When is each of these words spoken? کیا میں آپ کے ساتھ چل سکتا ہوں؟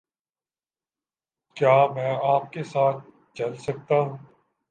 کیا 1.57 1.85
میں 1.95 2.15
آپ 2.23 2.51
کے 2.53 2.63
ساتھ 2.63 2.97
چل 3.33 3.55
سکتا 3.55 3.95
ہوں؟ 3.95 4.17